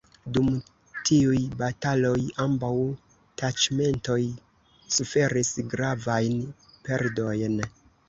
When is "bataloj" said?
1.59-2.15